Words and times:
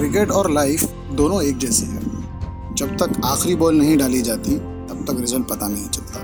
Cricket 0.00 0.30
और 0.30 0.50
life 0.50 0.82
दोनों 1.12 1.42
एक 1.42 1.56
जैसी 1.58 1.86
है। 1.86 2.74
जब 2.74 2.96
तक 2.96 3.20
आखिरी 3.24 3.54
बॉल 3.54 3.74
नहीं 3.74 3.96
डाली 3.96 4.20
जाती, 4.22 4.54
तब 4.56 5.04
तक 5.08 5.20
रिज़ल्ट 5.20 5.48
पता 5.48 5.66
नहीं 5.68 5.88
चलता। 5.88 6.20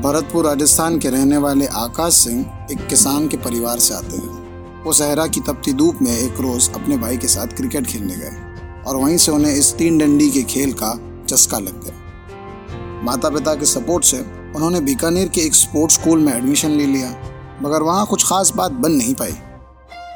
भरतपुर, 0.00 0.44
राजस्थान 0.44 0.98
के 0.98 1.08
रहने 1.08 1.36
वाले 1.36 1.66
आकाश 1.66 2.14
सिंह 2.14 2.68
एक 2.72 2.86
किसान 2.86 3.26
के 3.28 3.36
परिवार 3.36 3.78
से 3.78 3.94
आते 3.94 4.16
हैं। 4.16 4.82
वो 4.84 4.92
सहरा 4.92 5.26
की 5.26 5.40
तपती 5.40 5.72
धूप 5.72 5.98
में 6.02 6.10
एक 6.10 6.40
रोज 6.40 6.68
अपने 6.74 6.96
भाई 6.96 7.16
के 7.16 7.28
साथ 7.28 7.46
क्रिकेट 7.46 7.86
खेलने 7.86 8.16
गए 8.16 8.82
और 8.86 8.96
वहीं 8.96 9.16
से 9.16 9.32
उन्हें 9.32 9.52
इस 9.52 9.74
तीन 9.74 9.98
डंडी 9.98 10.30
के 10.30 10.42
खेल 10.44 10.72
का 10.72 10.94
चस्का 11.28 11.58
लग 11.58 11.82
गया। 11.84 13.02
माता 13.02 13.30
पिता 13.30 13.54
के 13.54 13.66
सपोर्ट 13.66 14.04
से 14.04 14.20
उन्होंने 14.56 14.80
बीकानेर 14.80 15.28
के 15.28 15.40
एक 15.40 15.54
स्पोर्ट्स 15.54 15.94
स्कूल 15.94 16.18
में 16.18 16.32
एडमिशन 16.32 16.70
ले 16.70 16.86
लिया, 16.86 17.10
मगर 17.62 17.82
वहाँ 17.82 18.06
कुछ 18.06 18.24
खास 18.24 18.52
बात 18.56 18.72
बन 18.72 18.92
नहीं 18.92 19.14
पाई। 19.14 19.34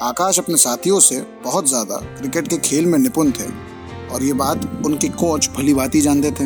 आकाश 0.03 0.39
अपने 0.39 0.57
साथियों 0.57 0.99
से 1.01 1.21
बहुत 1.45 1.69
ज़्यादा 1.69 1.97
क्रिकेट 2.19 2.49
के 2.49 2.57
खेल 2.59 2.87
में 2.87 2.99
निपुण 2.99 3.31
थे 3.31 3.47
और 4.09 4.23
ये 4.23 4.33
बात 4.33 4.83
उनके 4.87 5.09
कोच 5.13 5.49
भली 5.57 5.73
बाती 5.75 6.01
जानते 6.01 6.31
थे। 6.31 6.45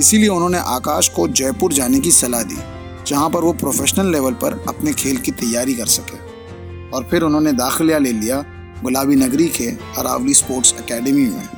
इसीलिए 0.00 0.28
उन्होंने 0.28 0.58
आकाश 0.58 1.08
को 1.08 1.26
जयपुर 1.30 1.72
जाने 1.72 2.00
की 2.00 2.10
सलाह 2.10 2.42
दी, 2.42 2.56
जहाँ 3.06 3.30
पर 3.30 3.40
वो 3.40 3.52
प्रोफेशनल 3.54 4.10
लेवल 4.12 4.32
पर 4.34 4.58
अपने 4.68 4.92
खेल 4.94 5.16
की 5.18 5.30
तैयारी 5.32 5.74
कर 5.74 5.86
सके। 5.88 6.18
और 6.90 7.08
फिर 7.10 7.22
उन्होंने 7.22 7.52
दाखिला 7.54 7.98
ले 7.98 8.12
लिया 8.12 8.44
गुलाबी 8.82 9.16
नगरी 9.16 9.48
के 9.50 9.68
अरावली 9.98 10.34
स्पोर्ट्स 10.34 10.74
एकेडमी 10.74 11.24
में। 11.24 11.48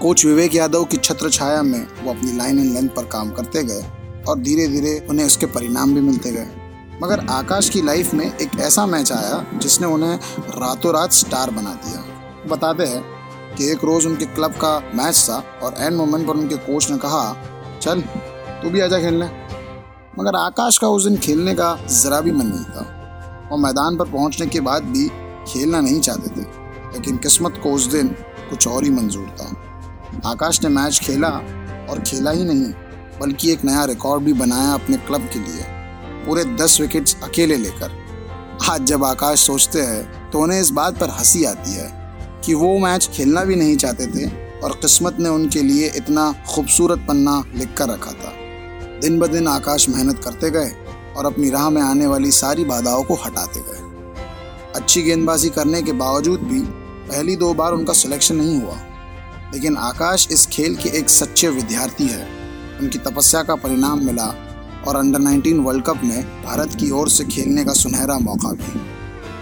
कोच 0.00 0.24
विवेक 0.24 0.54
यादव 0.54 0.84
की 0.84 0.96
छत्र 0.98 1.30
छाया 1.30 1.62
में 1.62 1.86
वो 2.02 2.12
अपनी 2.12 2.36
लाइन 2.38 2.58
एंड 2.58 2.72
लेंथ 2.74 2.88
पर 2.88 3.04
काम 3.12 3.30
करते 3.32 3.62
गए 3.64 3.84
और 4.28 4.38
धीरे 4.40 4.66
धीरे 4.68 4.98
उन्हें 5.10 5.26
उसके 5.26 5.46
परिणाम 5.48 5.94
भी 5.94 6.00
मिलते 6.00 6.32
गए। 6.32 6.48
मगर 6.92 7.26
आकाश 7.30 7.68
की 7.68 7.82
लाइफ 7.82 8.12
में 8.14 8.24
एक 8.26 8.58
ऐसा 8.60 8.84
मैच 8.86 9.12
आया 9.12 9.44
जिसने 9.54 9.86
उन्हें 9.86 10.16
रातों 10.56 10.92
रात 10.94 11.12
स्टार 11.12 11.50
बना 11.50 11.72
दिया। 11.84 12.04
बताते 12.50 12.86
हैं 12.86 13.02
कि 13.56 13.70
एक 13.70 13.84
रोज 13.84 14.06
उनके 14.06 14.24
क्लब 14.26 14.52
का 14.54 14.78
मैच 14.94 15.24
था 15.28 15.38
और 15.62 15.74
एंड 15.78 15.96
मोमेंट 15.96 16.26
पर 16.26 16.34
उनके 16.34 16.56
कोच 16.56 16.90
ने 16.90 16.98
कहा, 16.98 17.32
चल, 17.82 18.00
तू 18.62 18.70
भी 18.70 18.80
आजा 18.80 18.98
खेलने। 18.98 19.30
मगर 20.18 20.36
आकाश 20.36 20.78
का 20.78 20.88
उस 20.88 21.06
दिन 21.06 21.16
खेलने 21.16 21.54
का 21.54 21.74
जरा 21.92 22.20
भी 22.20 22.32
मन 22.32 22.46
नहीं 22.46 22.64
था 22.64 23.48
और 23.52 23.58
मैदान 23.58 23.96
पर 23.96 24.10
पहुँचने 24.10 24.46
के 24.46 24.60
बाद 24.60 24.84
भी 24.84 25.08
खेलना 25.48 25.80
नहीं 25.80 26.00
चाहते 26.00 26.30
थे, 26.30 26.44
लेकिन 26.94 27.16
किस्मत 27.16 27.60
को 27.62 27.72
उस 27.72 27.86
दिन 27.86 28.08
कुछ 28.50 28.66
और 28.68 28.84
ही 28.84 28.90
मंजूर 28.90 29.28
था। 29.40 30.30
आकाश 30.30 30.62
ने 30.62 30.68
मैच 30.70 31.00
खेला 31.00 31.28
और 31.90 32.02
खेला 32.06 32.30
ही 32.30 32.44
नहीं, 32.44 32.72
बल्कि 33.20 33.52
एक 33.52 33.64
नया 33.64 33.84
रिकॉर्ड 33.84 34.24
भी 34.24 34.32
बनाया 34.32 34.72
अपने 34.74 34.96
क्लब 34.96 35.28
के 35.32 35.38
लिए। 35.38 35.71
पूरे 36.26 36.44
दस 36.44 36.80
विकेट्स 36.80 37.16
अकेले 37.22 37.56
लेकर। 37.56 38.00
आज 38.70 38.82
जब 38.82 39.04
आकाश 39.04 39.40
सोचते 39.40 39.80
हैं 39.80 40.30
तो 40.30 40.38
उन्हें 40.38 40.60
इस 40.60 40.70
बात 40.70 40.98
पर 40.98 41.10
हँसी 41.10 41.44
आती 41.44 41.70
है 41.70 41.90
कि 42.44 42.54
वो 42.54 42.78
मैच 42.78 43.10
खेलना 43.14 43.44
भी 43.44 43.56
नहीं 43.56 43.76
चाहते 43.76 44.06
थे 44.06 44.26
और 44.58 44.72
किस्मत 44.72 45.16
ने 45.20 45.28
उनके 45.28 45.62
लिए 45.62 45.90
इतना 45.96 46.32
खूबसूरत 46.48 46.98
पन्ना 46.98 47.42
लिख 47.54 47.74
कर 47.76 47.88
रखा 47.88 48.12
था। 48.12 48.32
दिन 49.00 49.18
ब 49.18 49.26
दिन 49.26 49.48
आकाश 49.48 49.88
मेहनत 49.88 50.18
करते 50.24 50.50
गए 50.50 50.70
और 51.16 51.26
अपनी 51.26 51.50
राह 51.50 51.68
में 51.70 51.82
आने 51.82 52.06
वाली 52.06 52.30
सारी 52.30 52.64
बाधाओं 52.64 53.02
को 53.02 53.14
हटाते 53.14 53.60
गए। 53.60 53.80
अच्छी 54.76 55.02
गेंदबाजी 55.02 55.48
करने 55.48 55.82
के 55.82 55.92
बावजूद 55.92 56.40
भी 56.40 56.60
पहली 57.08 57.36
दो 57.36 57.52
बार 57.54 57.72
उनका 57.72 57.92
सिलेक्शन 57.92 58.36
नहीं 58.36 58.60
हुआ। 58.62 58.76
लेकिन 59.54 59.76
आकाश 59.76 60.28
इस 60.30 60.46
खेल 60.46 60.76
के 60.76 60.88
एक 60.88 61.10
सच्चे 61.10 61.48
विद्यार्थी 61.48 62.06
है। 62.06 62.24
उनकी 62.80 62.98
तपस्या 62.98 63.42
का 63.42 63.54
परिणाम 63.54 64.04
मिला 64.04 64.26
और 64.88 64.96
अंडर 64.96 65.18
19 65.18 65.58
वर्ल्ड 65.58 65.84
कप 65.84 66.00
में 66.04 66.44
भारत 66.44 66.74
की 66.74 66.90
ओर 66.90 67.08
से 67.08 67.24
खेलने 67.24 67.64
का 67.64 67.72
सुनहरा 67.72 68.18
मौका 68.18 68.52
भी। 68.52 68.80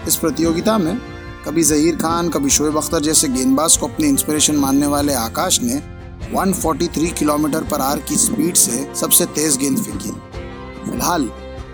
इस 0.07 0.15
प्रतियोगिता 0.15 0.77
में 0.77 0.97
कभी 1.45 1.63
जहीर 1.63 1.95
खान, 1.95 2.29
कभी 2.29 2.49
शोएब 2.49 2.77
अख्तर 2.77 2.99
जैसे 2.99 3.27
गेंदबाज 3.27 3.77
को 3.77 3.87
अपने 3.87 4.07
इंस्पिरेशन 4.07 4.55
मानने 4.55 4.87
वाले 4.87 5.13
आकाश 5.13 5.61
ने 5.61 5.81
143 6.35 7.11
किलोमीटर 7.11 7.63
पर 7.63 7.81
आर 7.81 7.99
की 7.99 8.15
स्पीड 8.15 8.55
से 8.55 8.95
सबसे 8.95 9.25
तेज 9.25 9.57
गेंद 9.57 9.77
फेंकी। 9.77 10.11
फ़िलहाल, 10.89 11.23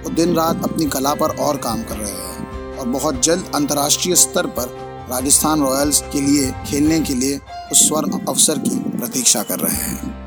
वो 0.04 0.10
दिन 0.10 0.36
रात 0.36 0.64
अपनी 0.64 0.86
कला 0.86 1.14
पर 1.14 1.38
और 1.38 1.58
काम 1.58 1.84
कर 1.84 1.96
रहे 1.96 2.12
हैं 2.12 2.78
और 2.78 2.88
बहुत 2.88 3.24
जल्द 3.24 3.52
अंतर्राष्ट्रीय 3.56 4.16
स्तर 4.16 4.46
पर 4.46 4.76
राजस्थान 5.12 5.62
रॉयल्स 5.62 6.02
के 6.02 6.22
लिए, 6.22 6.52
खेलने 6.68 7.00
के 7.00 7.16
लिए 7.16 7.40
उस 7.72 7.88
स्वर्ण 7.88 8.20
अवसर 8.28 8.58
की 8.58 8.70
प्रतीक्षा 8.70 9.44
कर 9.44 9.60
रहे 9.60 9.76
हैं। 9.76 10.27